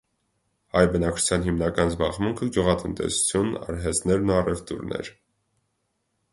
[0.75, 5.15] Հայ բնակչության հիմնական զբաղմունքը գյուղատնտեսություն, արհեստներն ու առևտուրն էր։